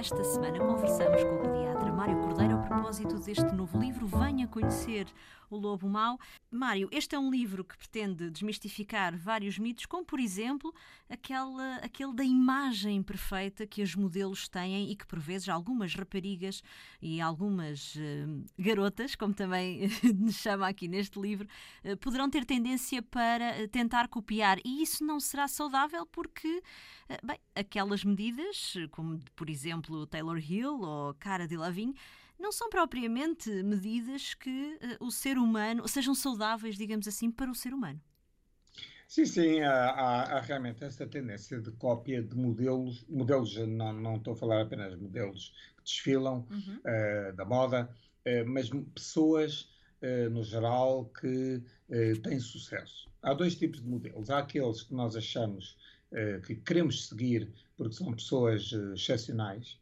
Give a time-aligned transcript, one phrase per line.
[0.00, 1.59] desta semana conversamos com o
[2.90, 5.06] propósito deste novo livro Venha Conhecer
[5.48, 6.18] o Lobo Mau.
[6.50, 10.74] Mário, este é um livro que pretende desmistificar vários mitos, como por exemplo
[11.08, 16.64] aquela, aquele da imagem perfeita que as modelos têm e que por vezes algumas raparigas
[17.00, 19.88] e algumas uh, garotas, como também
[20.18, 21.46] nos chama aqui neste livro,
[21.84, 24.58] uh, poderão ter tendência para tentar copiar.
[24.64, 26.62] E isso não será saudável porque,
[27.08, 31.94] uh, bem, aquelas medidas, como por exemplo Taylor Hill ou Cara Delevingne,
[32.40, 37.54] não são propriamente medidas que uh, o ser humano sejam saudáveis, digamos assim, para o
[37.54, 38.00] ser humano.
[39.06, 44.16] Sim, sim, há, há, há, realmente essa tendência de cópia de modelos, modelos, não, não
[44.16, 46.78] estou a falar apenas de modelos que desfilam uhum.
[46.78, 47.90] uh, da moda,
[48.26, 49.68] uh, mas pessoas
[50.32, 51.62] no geral que
[52.22, 53.06] têm sucesso.
[53.20, 54.30] Há dois tipos de modelos.
[54.30, 55.76] Há aqueles que nós achamos
[56.46, 59.78] que queremos seguir porque são pessoas excepcionais,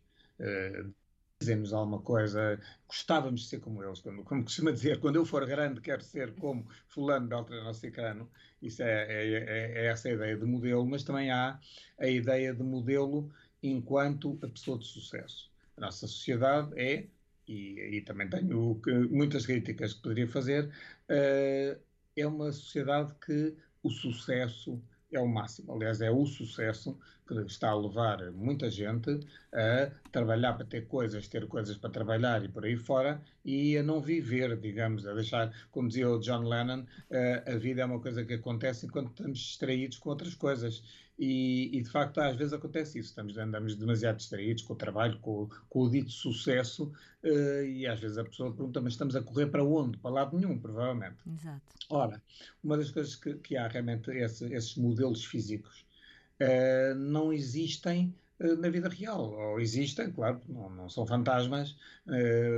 [1.41, 5.47] dizemos alguma coisa, gostávamos de ser como eles, como, como costuma dizer, quando eu for
[5.47, 8.28] grande quero ser como fulano, beltrano ou cicrano,
[8.61, 11.61] isso é, é, é, é, essa a ideia de modelo, mas também há
[11.98, 13.31] a ideia de modelo
[13.62, 15.50] enquanto a pessoa de sucesso.
[15.77, 17.06] A nossa sociedade é,
[17.47, 21.81] e aí também tenho muitas críticas que poderia fazer, uh,
[22.16, 25.73] é uma sociedade que o sucesso é o máximo.
[25.73, 29.20] Aliás, é o sucesso que está a levar muita gente
[29.53, 33.83] a trabalhar para ter coisas, ter coisas para trabalhar e por aí fora, e a
[33.83, 36.84] não viver, digamos, a deixar, como dizia o John Lennon,
[37.47, 40.83] a vida é uma coisa que acontece enquanto estamos distraídos com outras coisas.
[41.19, 45.19] E, e, de facto às vezes acontece isso, estamos, andamos demasiado distraídos com o trabalho,
[45.19, 46.93] com, com o dito sucesso
[47.25, 49.99] uh, e às vezes a pessoa pergunta, mas estamos a correr para onde?
[49.99, 51.17] Para lado nenhum, provavelmente.
[51.27, 51.63] Exato.
[51.91, 52.23] Ora,
[52.63, 55.84] uma das coisas que, que há realmente esse, esses modelos físicos
[56.41, 61.77] uh, não existem uh, na vida real, ou existem, claro, não, não são fantasmas,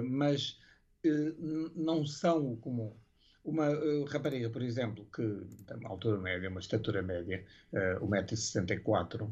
[0.04, 0.59] mas
[1.75, 2.93] não são o comum.
[3.44, 5.22] Uma uh, rapariga, por exemplo, que
[5.66, 9.30] tem uma altura média, uma estatura média, uh, 1,64m,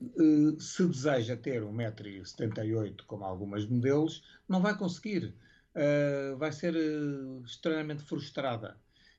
[0.00, 5.34] uh, se deseja ter 1,78m, como algumas modelos, não vai conseguir.
[5.74, 8.76] Uh, vai ser uh, extremamente frustrada.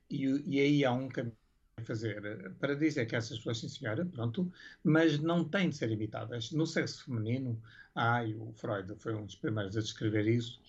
[0.10, 1.36] E, e aí há um caminho
[1.78, 4.52] a fazer para dizer que essas pessoas, sim senhora, pronto,
[4.84, 6.52] mas não têm de ser imitadas.
[6.52, 7.62] No sexo feminino,
[7.96, 10.60] há, o Freud foi um dos primeiros a descrever isso,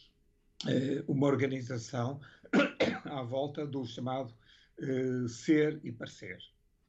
[1.08, 2.20] uma organização
[3.10, 4.34] à volta do chamado
[4.80, 6.38] uh, ser e parecer.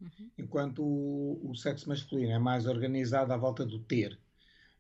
[0.01, 0.31] Uhum.
[0.37, 4.19] Enquanto o, o, sexo masculino é mais organizado à volta do ter.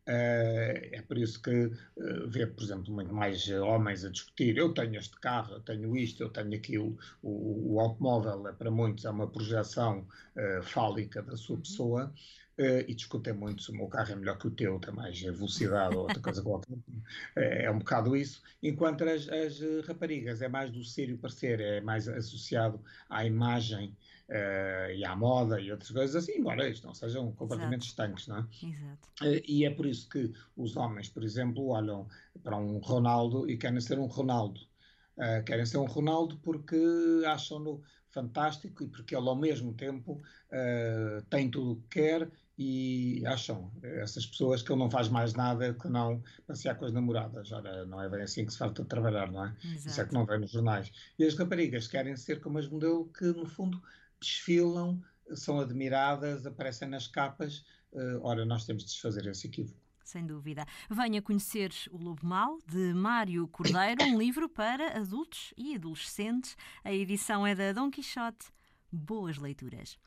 [0.07, 4.57] Uh, é por isso que uh, vê, por exemplo, muito mais homens a discutir.
[4.57, 6.97] Eu tenho este carro, eu tenho isto, eu tenho aquilo.
[7.21, 11.61] O, o automóvel, é, para muitos, é uma projeção uh, fálica da sua uhum.
[11.61, 12.13] pessoa
[12.87, 15.95] e discutem muito se o meu carro é melhor que o teu, tem mais velocidade
[15.95, 16.77] ou outra coisa qualquer.
[17.35, 18.41] É, é um bocado isso.
[18.61, 23.25] Enquanto as, as, raparigas é mais do ser e o parecer, é mais associado à
[23.25, 23.95] imagem
[24.29, 27.89] uh, e à moda e outras coisas assim, embora isto não sejam completamente Exato.
[27.89, 28.47] estanques, não é?
[28.63, 29.09] Exato.
[29.21, 32.07] Uh, e é por isso que os homens, por exemplo, olham
[32.43, 34.59] para um Ronaldo e querem ser um Ronaldo.
[35.17, 36.77] Uh, querem ser um Ronaldo porque
[37.27, 43.25] acham-no fantástico e porque ele, ao mesmo tempo, uh, tem tudo o que quer e
[43.25, 47.51] acham essas pessoas que ele não faz mais nada que não passear com as namoradas.
[47.51, 49.55] Ora, não é bem assim que se de trabalhar, não é?
[49.63, 49.87] Exato.
[49.87, 50.91] Isso é que não vem nos jornais.
[51.17, 53.81] E as raparigas querem ser como as modelo que, no fundo,
[54.19, 55.01] desfilam,
[55.33, 57.65] são admiradas, aparecem nas capas.
[57.93, 59.79] Uh, ora, nós temos de desfazer esse equívoco.
[60.03, 60.65] Sem dúvida.
[60.89, 66.57] Venha conhecer O Lobo Mau, de Mário Cordeiro, um livro para adultos e adolescentes.
[66.83, 68.51] A edição é da Dom Quixote.
[68.91, 69.97] Boas leituras.